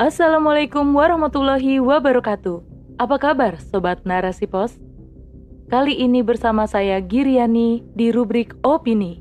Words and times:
Assalamualaikum 0.00 0.96
warahmatullahi 0.96 1.76
wabarakatuh. 1.76 2.64
Apa 2.96 3.20
kabar 3.20 3.60
Sobat 3.60 4.00
Narasi 4.08 4.48
Pos? 4.48 4.80
Kali 5.68 5.92
ini 5.92 6.24
bersama 6.24 6.64
saya 6.64 7.04
Giriani 7.04 7.84
di 7.92 8.08
rubrik 8.08 8.56
Opini. 8.64 9.20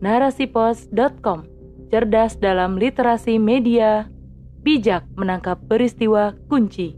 Narasipos.com 0.00 1.44
Cerdas 1.92 2.40
dalam 2.40 2.80
literasi 2.80 3.36
media, 3.36 4.08
bijak 4.64 5.04
menangkap 5.20 5.60
peristiwa 5.68 6.32
kunci. 6.48 6.96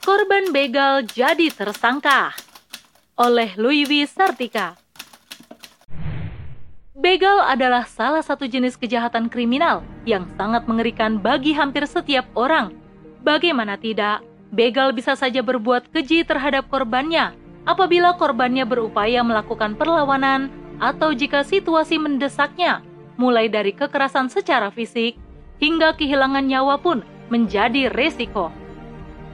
Korban 0.00 0.48
begal 0.48 1.04
jadi 1.04 1.52
tersangka 1.52 2.32
oleh 3.20 3.52
Louis 3.60 4.08
Sartika. 4.08 4.87
Begal 6.98 7.46
adalah 7.46 7.86
salah 7.86 8.26
satu 8.26 8.50
jenis 8.50 8.74
kejahatan 8.74 9.30
kriminal 9.30 9.86
yang 10.02 10.26
sangat 10.34 10.66
mengerikan 10.66 11.14
bagi 11.14 11.54
hampir 11.54 11.86
setiap 11.86 12.26
orang. 12.34 12.74
Bagaimana 13.22 13.78
tidak, 13.78 14.26
begal 14.50 14.90
bisa 14.90 15.14
saja 15.14 15.38
berbuat 15.38 15.94
keji 15.94 16.26
terhadap 16.26 16.66
korbannya 16.66 17.38
apabila 17.70 18.18
korbannya 18.18 18.66
berupaya 18.66 19.22
melakukan 19.22 19.78
perlawanan 19.78 20.50
atau 20.82 21.14
jika 21.14 21.46
situasi 21.46 22.02
mendesaknya, 22.02 22.82
mulai 23.14 23.46
dari 23.46 23.70
kekerasan 23.70 24.26
secara 24.26 24.74
fisik 24.74 25.14
hingga 25.62 25.94
kehilangan 25.94 26.50
nyawa 26.50 26.82
pun 26.82 27.06
menjadi 27.30 27.94
resiko. 27.94 28.50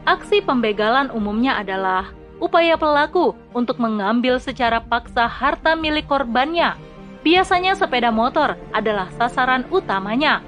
Aksi 0.05 0.45
pembegalan 0.45 1.09
umumnya 1.09 1.57
adalah 1.57 2.13
upaya 2.45 2.77
pelaku 2.77 3.33
untuk 3.57 3.81
mengambil 3.81 4.37
secara 4.37 4.85
paksa 4.85 5.25
harta 5.25 5.73
milik 5.73 6.05
korbannya 6.05 6.77
Biasanya 7.25 7.73
sepeda 7.73 8.13
motor 8.13 8.53
adalah 8.77 9.09
sasaran 9.17 9.65
utamanya. 9.73 10.45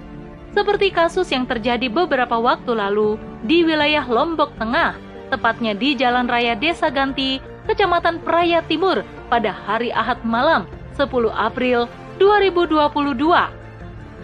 Seperti 0.53 0.93
kasus 0.93 1.33
yang 1.33 1.49
terjadi 1.49 1.89
beberapa 1.89 2.37
waktu 2.37 2.77
lalu 2.77 3.17
di 3.49 3.65
wilayah 3.65 4.05
Lombok 4.05 4.53
Tengah, 4.61 4.93
tepatnya 5.33 5.73
di 5.73 5.97
Jalan 5.97 6.29
Raya 6.29 6.53
Desa 6.53 6.93
Ganti, 6.93 7.41
Kecamatan 7.65 8.21
Praya 8.21 8.61
Timur 8.69 9.01
pada 9.33 9.57
hari 9.57 9.89
Ahad 9.89 10.21
malam 10.23 10.69
10 11.01 11.09
April 11.33 11.89
2022. 12.21 13.25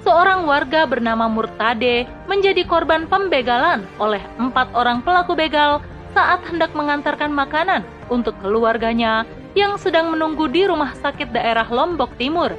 Seorang 0.04 0.44
warga 0.44 0.84
bernama 0.84 1.32
Murtade 1.32 2.04
menjadi 2.28 2.68
korban 2.68 3.08
pembegalan 3.08 3.86
oleh 3.96 4.20
empat 4.36 4.68
orang 4.76 5.00
pelaku 5.00 5.32
begal 5.32 5.80
saat 6.12 6.44
hendak 6.44 6.76
mengantarkan 6.76 7.32
makanan 7.32 7.80
untuk 8.12 8.36
keluarganya 8.44 9.24
yang 9.52 9.76
sedang 9.76 10.12
menunggu 10.12 10.48
di 10.48 10.64
rumah 10.64 10.96
sakit 10.96 11.32
daerah 11.32 11.68
Lombok 11.68 12.16
Timur. 12.16 12.52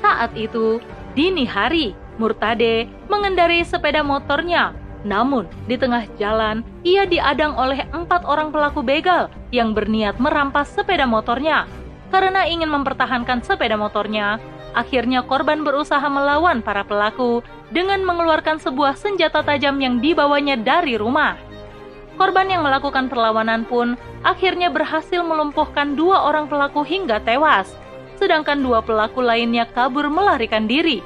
Saat 0.00 0.36
itu, 0.36 0.80
dini 1.16 1.44
hari, 1.44 1.92
Murtade 2.20 2.84
mengendari 3.08 3.64
sepeda 3.64 4.04
motornya. 4.04 4.76
Namun, 5.00 5.48
di 5.64 5.80
tengah 5.80 6.04
jalan, 6.20 6.60
ia 6.84 7.08
diadang 7.08 7.56
oleh 7.56 7.88
empat 7.88 8.28
orang 8.28 8.52
pelaku 8.52 8.84
begal 8.84 9.32
yang 9.48 9.72
berniat 9.72 10.20
merampas 10.20 10.68
sepeda 10.68 11.08
motornya. 11.08 11.64
Karena 12.12 12.44
ingin 12.44 12.68
mempertahankan 12.68 13.40
sepeda 13.40 13.80
motornya, 13.80 14.36
akhirnya 14.76 15.24
korban 15.24 15.64
berusaha 15.64 16.04
melawan 16.04 16.60
para 16.60 16.84
pelaku 16.84 17.40
dengan 17.72 18.04
mengeluarkan 18.04 18.60
sebuah 18.60 18.98
senjata 18.98 19.40
tajam 19.40 19.80
yang 19.80 20.02
dibawanya 20.04 20.60
dari 20.60 21.00
rumah. 21.00 21.40
Korban 22.20 22.52
yang 22.52 22.60
melakukan 22.60 23.08
perlawanan 23.08 23.64
pun 23.64 23.96
akhirnya 24.20 24.68
berhasil 24.68 25.24
melumpuhkan 25.24 25.96
dua 25.96 26.28
orang 26.28 26.52
pelaku 26.52 26.84
hingga 26.84 27.16
tewas, 27.24 27.72
sedangkan 28.20 28.60
dua 28.60 28.84
pelaku 28.84 29.24
lainnya 29.24 29.64
kabur 29.72 30.12
melarikan 30.12 30.68
diri. 30.68 31.00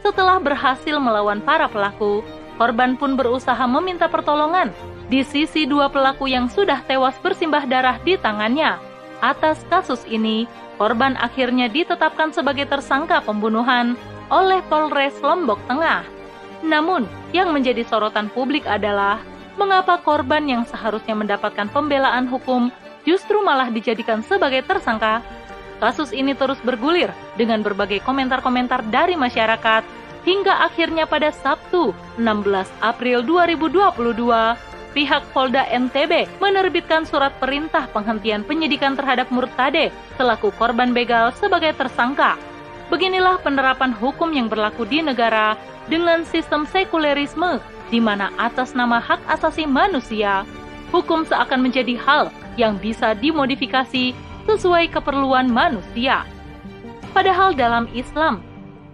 Setelah 0.00 0.40
berhasil 0.40 0.96
melawan 0.96 1.44
para 1.44 1.68
pelaku, 1.68 2.24
korban 2.56 2.96
pun 2.96 3.12
berusaha 3.12 3.60
meminta 3.68 4.08
pertolongan 4.08 4.72
di 5.12 5.20
sisi 5.20 5.68
dua 5.68 5.92
pelaku 5.92 6.32
yang 6.32 6.48
sudah 6.48 6.80
tewas 6.88 7.12
bersimbah 7.20 7.68
darah 7.68 8.00
di 8.00 8.16
tangannya. 8.16 8.80
Atas 9.20 9.60
kasus 9.68 10.00
ini, 10.08 10.48
korban 10.80 11.12
akhirnya 11.20 11.68
ditetapkan 11.68 12.32
sebagai 12.32 12.64
tersangka 12.72 13.20
pembunuhan 13.20 14.00
oleh 14.32 14.64
Polres 14.72 15.20
Lombok 15.20 15.60
Tengah. 15.68 16.08
Namun, 16.64 17.04
yang 17.36 17.52
menjadi 17.52 17.84
sorotan 17.84 18.32
publik 18.32 18.64
adalah 18.64 19.20
mengapa 19.54 19.98
korban 20.02 20.44
yang 20.46 20.62
seharusnya 20.66 21.14
mendapatkan 21.14 21.70
pembelaan 21.70 22.26
hukum 22.30 22.70
justru 23.06 23.40
malah 23.42 23.70
dijadikan 23.70 24.22
sebagai 24.22 24.62
tersangka? 24.66 25.22
Kasus 25.82 26.14
ini 26.14 26.32
terus 26.32 26.58
bergulir 26.62 27.10
dengan 27.34 27.60
berbagai 27.60 28.00
komentar-komentar 28.06 28.86
dari 28.88 29.18
masyarakat 29.18 29.82
hingga 30.24 30.64
akhirnya 30.64 31.04
pada 31.04 31.28
Sabtu 31.34 31.92
16 32.16 32.70
April 32.80 33.20
2022 33.26 34.74
pihak 34.94 35.22
Polda 35.34 35.66
NTB 35.68 36.38
menerbitkan 36.38 37.02
surat 37.04 37.34
perintah 37.42 37.90
penghentian 37.90 38.46
penyidikan 38.46 38.94
terhadap 38.94 39.28
Murtade 39.34 39.90
selaku 40.16 40.54
korban 40.54 40.94
begal 40.94 41.34
sebagai 41.34 41.74
tersangka. 41.74 42.38
Beginilah 42.88 43.42
penerapan 43.42 43.90
hukum 43.90 44.30
yang 44.30 44.46
berlaku 44.46 44.86
di 44.86 45.02
negara 45.02 45.58
dengan 45.90 46.22
sistem 46.24 46.64
sekulerisme 46.64 47.60
di 47.88 48.00
mana 48.00 48.32
atas 48.40 48.72
nama 48.72 49.00
hak 49.00 49.20
asasi 49.28 49.68
manusia, 49.68 50.46
hukum 50.94 51.26
seakan 51.26 51.64
menjadi 51.64 51.98
hal 51.98 52.30
yang 52.54 52.78
bisa 52.78 53.12
dimodifikasi 53.18 54.14
sesuai 54.46 54.92
keperluan 54.92 55.50
manusia. 55.50 56.22
Padahal 57.10 57.54
dalam 57.54 57.88
Islam, 57.94 58.42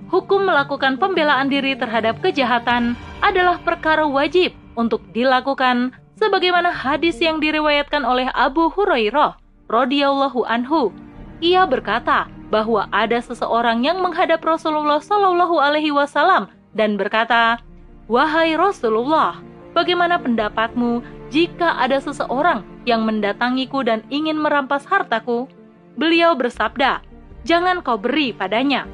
hukum 0.09 0.45
melakukan 0.45 0.97
pembelaan 0.97 1.49
diri 1.49 1.77
terhadap 1.77 2.19
kejahatan 2.21 2.95
adalah 3.21 3.61
perkara 3.61 4.05
wajib 4.05 4.53
untuk 4.77 5.05
dilakukan 5.12 5.93
sebagaimana 6.21 6.69
hadis 6.72 7.17
yang 7.21 7.41
diriwayatkan 7.41 8.05
oleh 8.05 8.28
Abu 8.37 8.69
Hurairah 8.72 9.41
radhiyallahu 9.72 10.45
anhu. 10.45 10.93
Ia 11.41 11.65
berkata 11.65 12.28
bahwa 12.53 12.91
ada 12.93 13.17
seseorang 13.22 13.87
yang 13.87 14.03
menghadap 14.05 14.45
Rasulullah 14.45 15.01
Shallallahu 15.01 15.57
alaihi 15.57 15.95
wasallam 15.95 16.53
dan 16.77 17.01
berkata, 17.01 17.62
Wahai 18.10 18.59
Rasulullah, 18.59 19.38
bagaimana 19.71 20.19
pendapatmu 20.19 20.98
jika 21.31 21.78
ada 21.78 22.03
seseorang 22.03 22.66
yang 22.82 23.06
mendatangiku 23.06 23.87
dan 23.87 24.03
ingin 24.10 24.34
merampas 24.34 24.82
hartaku? 24.82 25.47
Beliau 25.94 26.34
bersabda, 26.34 27.06
"Jangan 27.47 27.87
kau 27.87 27.94
beri 28.03 28.34
padanya." 28.34 28.91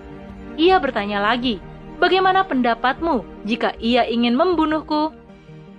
Ia 0.60 0.76
bertanya 0.76 1.24
lagi, 1.24 1.64
"Bagaimana 1.96 2.44
pendapatmu 2.44 3.24
jika 3.48 3.72
ia 3.80 4.04
ingin 4.04 4.36
membunuhku?" 4.36 5.16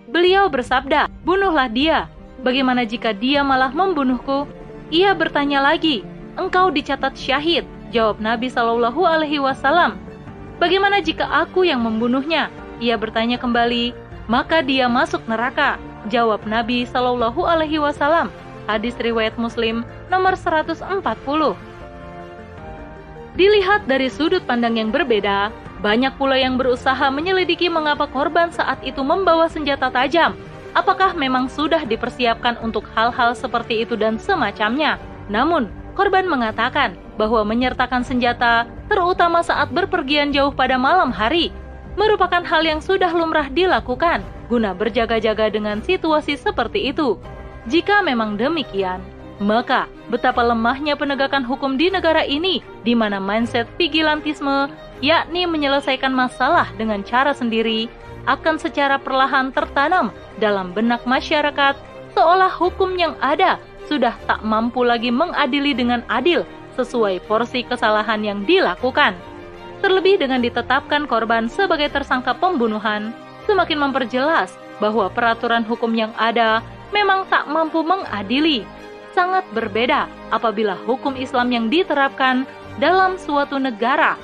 Beliau 0.09 0.50
bersabda, 0.50 1.06
"Bunuhlah 1.22 1.69
dia." 1.69 2.09
Bagaimana 2.42 2.90
jika 2.90 3.14
dia 3.14 3.46
malah 3.46 3.69
membunuhku? 3.69 4.50
Ia 4.90 5.14
bertanya 5.14 5.62
lagi, 5.62 6.02
"Engkau 6.42 6.74
dicatat 6.74 7.14
syahid?" 7.14 7.69
Jawab 7.94 8.18
Nabi 8.18 8.50
Shallallahu 8.50 9.06
alaihi 9.06 9.38
wasallam, 9.38 9.94
"Bagaimana 10.58 11.06
jika 11.06 11.30
aku 11.46 11.69
yang 11.69 11.86
membunuhnya?" 11.86 12.50
Ia 12.78 12.94
bertanya 12.94 13.42
kembali, 13.42 13.94
maka 14.30 14.62
dia 14.62 14.86
masuk 14.86 15.26
neraka. 15.26 15.82
Jawab 16.14 16.46
Nabi 16.46 16.86
Shallallahu 16.86 17.42
Alaihi 17.44 17.82
Wasallam. 17.82 18.30
Hadis 18.70 18.94
riwayat 19.00 19.40
Muslim 19.40 19.82
nomor 20.12 20.38
140. 20.38 20.78
Dilihat 23.38 23.86
dari 23.86 24.10
sudut 24.10 24.44
pandang 24.46 24.78
yang 24.78 24.90
berbeda, 24.90 25.50
banyak 25.82 26.14
pula 26.18 26.42
yang 26.42 26.58
berusaha 26.58 27.06
menyelidiki 27.14 27.70
mengapa 27.70 28.10
korban 28.10 28.50
saat 28.50 28.82
itu 28.82 29.02
membawa 29.06 29.46
senjata 29.46 29.94
tajam. 29.94 30.34
Apakah 30.74 31.14
memang 31.14 31.50
sudah 31.50 31.86
dipersiapkan 31.86 32.58
untuk 32.62 32.86
hal-hal 32.94 33.34
seperti 33.34 33.86
itu 33.86 33.98
dan 33.98 34.18
semacamnya? 34.22 35.01
Namun, 35.30 35.69
korban 35.94 36.25
mengatakan 36.30 36.98
bahwa 37.18 37.42
menyertakan 37.46 38.06
senjata, 38.06 38.69
terutama 38.90 39.42
saat 39.42 39.69
berpergian 39.74 40.30
jauh 40.34 40.54
pada 40.54 40.78
malam 40.78 41.10
hari, 41.10 41.50
merupakan 41.98 42.46
hal 42.46 42.64
yang 42.64 42.80
sudah 42.80 43.10
lumrah 43.10 43.50
dilakukan 43.50 44.22
guna 44.48 44.72
berjaga-jaga 44.72 45.52
dengan 45.52 45.84
situasi 45.84 46.40
seperti 46.40 46.94
itu. 46.94 47.20
Jika 47.68 48.00
memang 48.00 48.40
demikian, 48.40 49.04
maka 49.44 49.92
betapa 50.08 50.40
lemahnya 50.40 50.96
penegakan 50.96 51.44
hukum 51.44 51.76
di 51.76 51.92
negara 51.92 52.24
ini 52.24 52.64
di 52.88 52.96
mana 52.96 53.20
mindset 53.20 53.68
vigilantisme 53.76 54.72
yakni 55.04 55.46
menyelesaikan 55.46 56.10
masalah 56.10 56.72
dengan 56.80 57.04
cara 57.04 57.36
sendiri 57.36 57.92
akan 58.26 58.56
secara 58.58 58.98
perlahan 58.98 59.52
tertanam 59.52 60.10
dalam 60.40 60.72
benak 60.72 61.04
masyarakat 61.04 61.76
seolah 62.18 62.50
hukum 62.50 62.98
yang 62.98 63.14
ada 63.22 63.62
sudah 63.86 64.16
tak 64.28 64.44
mampu 64.44 64.84
lagi 64.84 65.14
mengadili 65.14 65.72
dengan 65.72 66.04
adil 66.12 66.44
sesuai 66.76 67.24
porsi 67.26 67.64
kesalahan 67.64 68.22
yang 68.22 68.40
dilakukan. 68.44 69.16
Terlebih 69.77 70.18
dengan 70.18 70.41
ditetapkan 70.41 71.06
korban 71.06 71.45
sebagai 71.45 71.94
tersangka 71.94 72.33
pembunuhan, 72.33 73.13
semakin 73.45 73.77
memperjelas 73.88 74.57
bahwa 74.81 75.09
peraturan 75.09 75.62
hukum 75.65 75.94
yang 75.94 76.13
ada 76.18 76.65
memang 76.89 77.29
tak 77.29 77.45
mampu 77.45 77.85
mengadili. 77.85 78.65
Sangat 79.13 79.45
berbeda 79.53 80.06
apabila 80.29 80.77
hukum 80.85 81.18
Islam 81.18 81.50
yang 81.50 81.65
diterapkan 81.69 82.45
dalam 82.77 83.18
suatu 83.18 83.57
negara. 83.57 84.18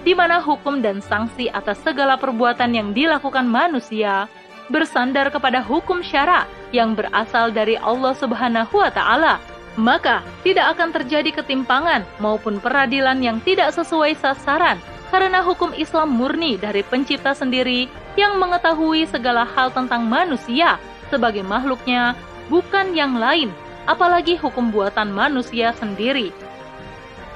di 0.00 0.16
mana 0.16 0.40
hukum 0.40 0.80
dan 0.80 1.04
sanksi 1.04 1.52
atas 1.52 1.76
segala 1.84 2.16
perbuatan 2.16 2.72
yang 2.72 2.96
dilakukan 2.96 3.44
manusia 3.44 4.32
bersandar 4.72 5.28
kepada 5.28 5.60
hukum 5.60 6.00
syara 6.00 6.48
yang 6.72 6.96
berasal 6.96 7.52
dari 7.52 7.76
Allah 7.76 8.16
Subhanahu 8.16 8.80
wa 8.80 8.88
taala. 8.88 9.36
Maka 9.76 10.24
tidak 10.40 10.72
akan 10.72 10.88
terjadi 10.96 11.30
ketimpangan 11.36 12.08
maupun 12.16 12.64
peradilan 12.64 13.20
yang 13.20 13.38
tidak 13.44 13.76
sesuai 13.76 14.16
sasaran 14.16 14.80
karena 15.10 15.42
hukum 15.42 15.74
Islam 15.74 16.14
murni 16.14 16.54
dari 16.56 16.86
pencipta 16.86 17.34
sendiri 17.34 17.90
yang 18.14 18.38
mengetahui 18.38 19.10
segala 19.10 19.42
hal 19.42 19.74
tentang 19.74 20.06
manusia 20.06 20.78
sebagai 21.10 21.42
makhluknya, 21.42 22.14
bukan 22.46 22.94
yang 22.94 23.18
lain, 23.18 23.50
apalagi 23.90 24.38
hukum 24.38 24.70
buatan 24.70 25.10
manusia 25.10 25.74
sendiri. 25.74 26.30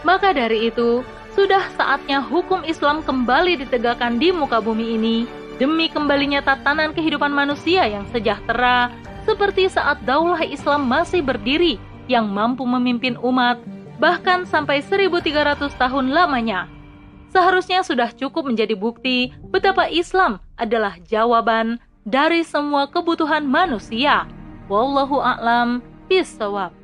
Maka 0.06 0.30
dari 0.30 0.70
itu, 0.70 1.02
sudah 1.34 1.66
saatnya 1.74 2.22
hukum 2.22 2.62
Islam 2.62 3.02
kembali 3.02 3.66
ditegakkan 3.66 4.22
di 4.22 4.30
muka 4.30 4.62
bumi 4.62 4.94
ini 4.94 5.16
demi 5.58 5.90
kembalinya 5.90 6.38
tatanan 6.38 6.94
kehidupan 6.94 7.34
manusia 7.34 7.86
yang 7.90 8.06
sejahtera 8.14 8.94
seperti 9.26 9.66
saat 9.66 9.98
daulah 10.06 10.46
Islam 10.46 10.86
masih 10.86 11.26
berdiri 11.26 11.82
yang 12.06 12.30
mampu 12.30 12.62
memimpin 12.62 13.18
umat 13.18 13.58
bahkan 13.98 14.46
sampai 14.46 14.82
1300 14.82 15.74
tahun 15.74 16.14
lamanya. 16.14 16.70
Seharusnya 17.34 17.82
sudah 17.82 18.14
cukup 18.14 18.46
menjadi 18.46 18.78
bukti 18.78 19.34
betapa 19.50 19.90
Islam 19.90 20.38
adalah 20.54 20.94
jawaban 21.02 21.82
dari 22.06 22.46
semua 22.46 22.86
kebutuhan 22.86 23.42
manusia. 23.42 24.30
Wallahu 24.70 25.18
a'lam 25.18 25.82
bishawab. 26.06 26.83